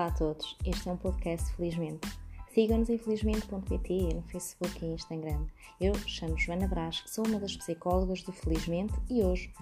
[0.00, 2.08] Olá a todos, este é um podcast Felizmente.
[2.54, 5.44] Sigam-nos em felizmente.pt no Facebook e Instagram.
[5.78, 9.52] Eu chamo Joana Brás, sou uma das psicólogas do Felizmente e hoje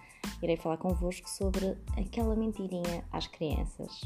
[0.41, 4.01] irei falar convosco sobre aquela mentirinha às crianças.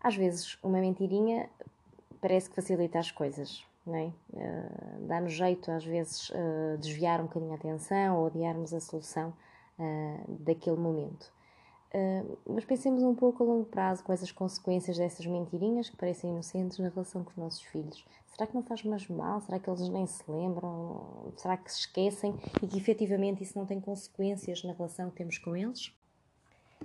[0.00, 1.50] Às vezes, uma mentirinha
[2.20, 4.12] parece que facilita as coisas, não é?
[4.32, 9.34] Uh, Dá-nos jeito, às vezes, uh, desviar um bocadinho a atenção ou odiarmos a solução
[9.76, 11.36] uh, daquele momento.
[11.94, 16.30] Uh, mas pensemos um pouco a longo prazo quais as consequências dessas mentirinhas que parecem
[16.30, 18.04] inocentes na relação com os nossos filhos.
[18.26, 19.40] Será que não faz mais mal?
[19.40, 21.32] Será que eles nem se lembram?
[21.36, 25.38] Será que se esquecem e que efetivamente isso não tem consequências na relação que temos
[25.38, 25.92] com eles?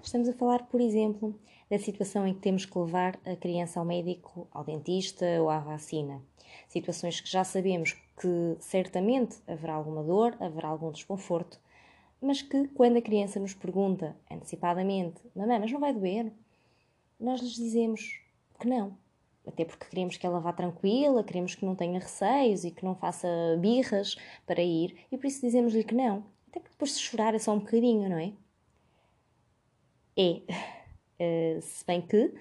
[0.02, 1.40] Estamos a falar, por exemplo,
[1.70, 5.60] da situação em que temos que levar a criança ao médico, ao dentista ou à
[5.60, 6.22] vacina.
[6.68, 11.60] Situações que já sabemos que certamente haverá alguma dor, haverá algum desconforto,
[12.24, 16.32] mas que quando a criança nos pergunta antecipadamente, mamãe, mas não vai doer?
[17.20, 18.20] Nós lhes dizemos
[18.60, 18.98] que não.
[19.46, 22.96] Até porque queremos que ela vá tranquila, queremos que não tenha receios e que não
[22.96, 23.28] faça
[23.60, 24.16] birras
[24.46, 26.26] para ir, e por isso dizemos-lhe que não.
[26.48, 28.34] Até porque depois de chorar é só um bocadinho, não é?
[30.16, 31.58] É.
[31.58, 32.34] Uh, se bem que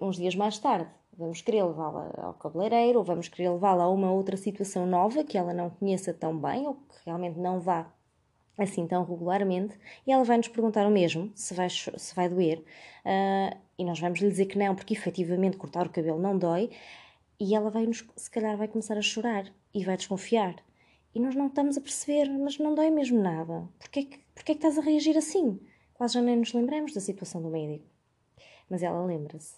[0.00, 4.12] uns dias mais tarde vamos querer levá-la ao cabeleireiro ou vamos querer levá-la a uma
[4.12, 7.92] outra situação nova que ela não conheça tão bem ou que realmente não vá
[8.58, 12.58] assim tão regularmente, e ela vai nos perguntar o mesmo, se vai, se vai doer,
[12.58, 16.70] uh, e nós vamos lhe dizer que não, porque efetivamente cortar o cabelo não dói,
[17.38, 20.56] e ela vai nos, se calhar vai começar a chorar e vai desconfiar.
[21.14, 23.68] E nós não estamos a perceber, mas não dói mesmo nada.
[23.78, 25.60] Porquê que, porquê que estás a reagir assim?
[25.94, 27.86] Quase já nem nos lembramos da situação do médico.
[28.68, 29.54] Mas ela lembra-se.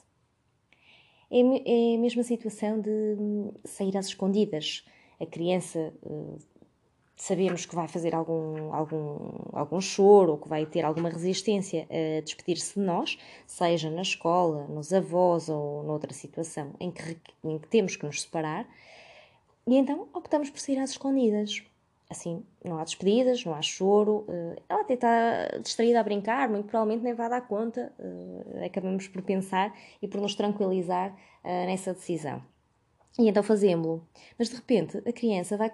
[1.30, 4.84] É, é a mesma situação de hum, sair às escondidas.
[5.20, 6.38] A criança uh,
[7.18, 9.16] sabemos que vai fazer algum, algum,
[9.52, 14.66] algum choro ou que vai ter alguma resistência a despedir-se de nós, seja na escola,
[14.68, 18.66] nos avós ou noutra situação em que, em que temos que nos separar,
[19.66, 21.62] e então optamos por sair às escondidas.
[22.08, 26.66] Assim, não há despedidas, não há choro, eh, ela até está distraída a brincar, muito
[26.66, 31.14] provavelmente nem vai dar conta, eh, acabamos por pensar e por nos tranquilizar
[31.44, 32.42] eh, nessa decisão.
[33.18, 34.06] E então fazemos-lo.
[34.38, 35.70] Mas de repente a criança vai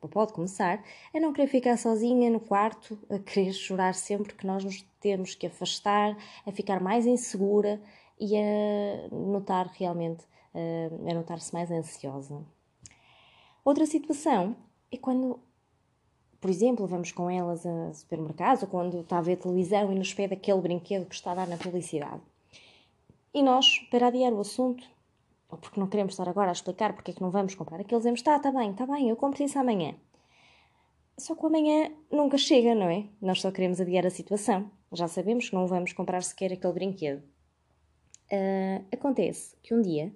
[0.00, 0.82] ou pode começar,
[1.14, 5.34] a não querer ficar sozinha no quarto, a querer chorar sempre que nós nos temos
[5.34, 7.80] que afastar, a ficar mais insegura
[8.18, 10.24] e a notar realmente,
[11.08, 12.44] a notar-se mais ansiosa.
[13.64, 14.56] Outra situação
[14.90, 15.40] é quando,
[16.40, 20.14] por exemplo, vamos com elas a supermercados ou quando está a ver televisão e nos
[20.14, 22.22] pede aquele brinquedo que está a dar na publicidade.
[23.34, 24.82] E nós, para adiar o assunto,
[25.56, 28.02] ou porque não queremos estar agora a explicar porque é que não vamos comprar aqueles,
[28.02, 29.94] dizemos, está, está bem, está bem, eu compro isso amanhã.
[31.18, 33.06] Só que o amanhã nunca chega, não é?
[33.22, 34.70] Nós só queremos adiar a situação.
[34.92, 37.22] Já sabemos que não vamos comprar sequer aquele brinquedo.
[38.30, 40.12] Uh, acontece que um dia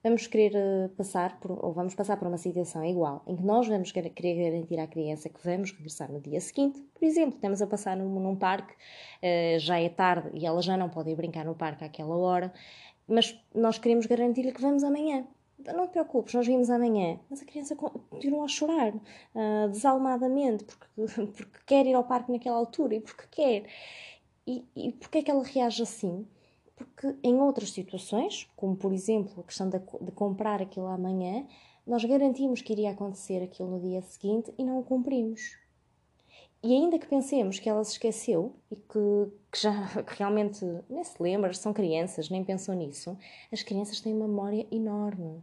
[0.00, 3.66] vamos querer uh, passar por, ou vamos passar por uma situação igual, em que nós
[3.66, 6.80] vamos querer garantir à criança que vamos regressar no dia seguinte.
[6.94, 10.76] Por exemplo, estamos a passar num, num parque, uh, já é tarde e ela já
[10.76, 12.52] não pode ir brincar no parque àquela hora,
[13.06, 15.26] mas nós queremos garantir-lhe que vamos amanhã.
[15.74, 17.18] Não te preocupes, nós vimos amanhã.
[17.30, 20.86] Mas a criança continua a chorar uh, desalmadamente porque,
[21.32, 23.66] porque quer ir ao parque naquela altura e porque quer.
[24.46, 26.26] E, e porquê é que ela reage assim?
[26.76, 31.46] Porque em outras situações, como por exemplo a questão de, de comprar aquilo amanhã,
[31.86, 35.63] nós garantimos que iria acontecer aquilo no dia seguinte e não o cumprimos.
[36.66, 41.04] E ainda que pensemos que ela se esqueceu e que, que já que realmente nem
[41.04, 43.18] se lembra, são crianças, nem pensam nisso,
[43.52, 45.42] as crianças têm uma memória enorme.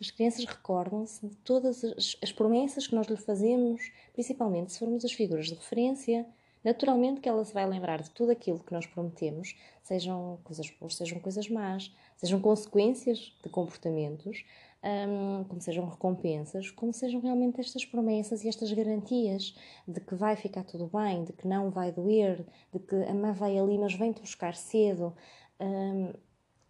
[0.00, 3.82] As crianças recordam-se de todas as, as promessas que nós lhe fazemos,
[4.14, 6.26] principalmente se formos as figuras de referência.
[6.64, 10.94] Naturalmente que ela se vai lembrar de tudo aquilo que nós prometemos, sejam coisas boas,
[10.94, 14.42] sejam coisas más, sejam consequências de comportamentos,
[14.82, 19.54] um, como sejam recompensas, como sejam realmente estas promessas e estas garantias
[19.86, 23.32] de que vai ficar tudo bem, de que não vai doer, de que a mãe
[23.32, 25.14] vai ali, mas vem-te buscar cedo.
[25.60, 26.12] Um,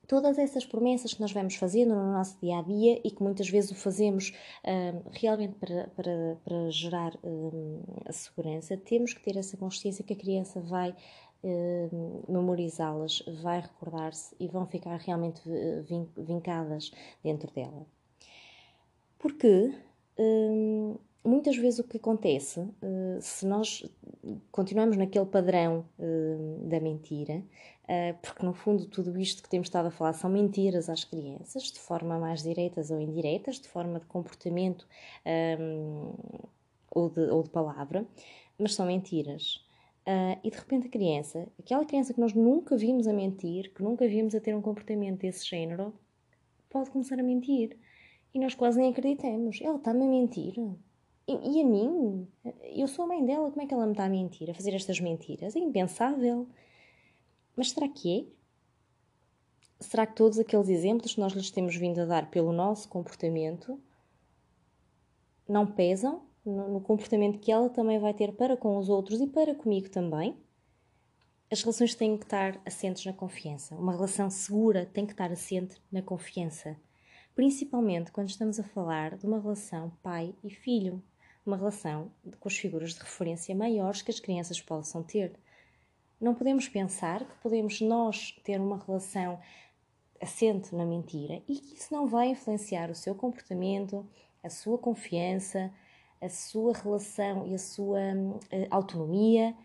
[0.06, 3.48] todas essas promessas que nós vamos fazendo no nosso dia a dia e que muitas
[3.48, 4.32] vezes o fazemos
[4.66, 7.18] um, realmente para, para, para gerar
[8.06, 10.94] a segurança, temos que ter essa consciência que a criança vai
[12.28, 15.42] memorizá-las, vai recordar-se e vão ficar realmente
[16.16, 16.92] vincadas
[17.22, 17.84] dentro dela.
[19.22, 19.72] Porque
[20.18, 23.88] hum, muitas vezes o que acontece, hum, se nós
[24.50, 27.40] continuamos naquele padrão hum, da mentira,
[27.84, 31.70] uh, porque no fundo tudo isto que temos estado a falar são mentiras às crianças,
[31.70, 34.88] de forma mais diretas ou indiretas, de forma de comportamento
[36.90, 38.04] ou, de, ou de palavra,
[38.58, 39.64] mas são mentiras.
[40.04, 43.84] Uh, e de repente a criança, aquela criança que nós nunca vimos a mentir, que
[43.84, 45.94] nunca vimos a ter um comportamento desse género,
[46.68, 47.78] pode começar a mentir.
[48.34, 49.60] E nós quase nem acreditamos.
[49.60, 50.54] Ela está-me a mentir.
[51.26, 52.26] E, e, a mim?
[52.74, 54.50] Eu sou a mãe dela, como é que ela me está a mentir?
[54.50, 55.54] A fazer estas mentiras?
[55.54, 56.48] É impensável.
[57.56, 58.42] Mas será que é?
[59.82, 63.78] Será que todos aqueles exemplos que nós lhes temos vindo a dar pelo nosso comportamento
[65.48, 69.54] não pesam no comportamento que ela também vai ter para com os outros e para
[69.54, 70.36] comigo também?
[71.50, 73.74] As relações têm que estar assentes na confiança.
[73.74, 76.76] Uma relação segura tem que estar assente na confiança.
[77.34, 81.02] Principalmente quando estamos a falar de uma relação pai e filho,
[81.46, 85.32] uma relação com as figuras de referência maiores que as crianças possam ter.
[86.20, 89.40] Não podemos pensar que podemos nós ter uma relação
[90.20, 94.06] assente na mentira e que isso não vai influenciar o seu comportamento,
[94.42, 95.72] a sua confiança,
[96.20, 99.56] a sua relação e a sua uh, autonomia.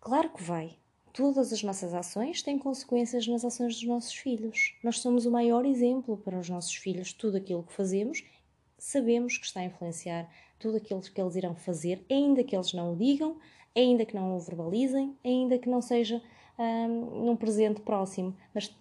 [0.00, 0.79] Claro que vai.
[1.12, 4.74] Todas as nossas ações têm consequências nas ações dos nossos filhos.
[4.82, 7.12] Nós somos o maior exemplo para os nossos filhos.
[7.12, 8.24] Tudo aquilo que fazemos,
[8.78, 12.92] sabemos que está a influenciar tudo aquilo que eles irão fazer, ainda que eles não
[12.92, 13.38] o digam,
[13.74, 16.22] ainda que não o verbalizem, ainda que não seja
[16.58, 18.36] um, num presente próximo.
[18.54, 18.74] Mas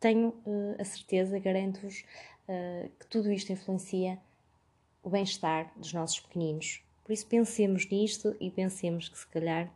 [0.00, 2.04] tenho uh, a certeza, garanto-vos,
[2.48, 4.18] uh, que tudo isto influencia
[5.02, 6.82] o bem-estar dos nossos pequeninos.
[7.04, 9.72] Por isso, pensemos nisto e pensemos que, se calhar,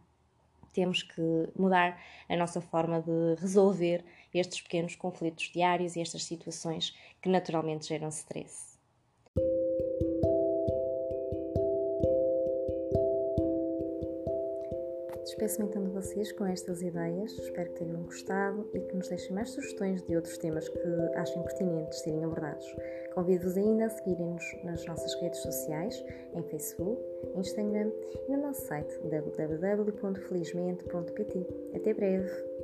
[0.72, 1.22] temos que
[1.56, 7.88] mudar a nossa forma de resolver estes pequenos conflitos diários e estas situações que naturalmente
[7.88, 8.71] geram stress.
[15.32, 19.48] Despeço-me de vocês com estas ideias, espero que tenham gostado e que nos deixem mais
[19.48, 20.78] sugestões de outros temas que
[21.16, 22.66] achem pertinentes serem abordados.
[23.14, 27.00] Convido-vos ainda a seguirem-nos nas nossas redes sociais, em Facebook,
[27.34, 27.90] Instagram
[28.28, 31.46] e no nosso site www.felizmente.pt.
[31.76, 32.61] Até breve!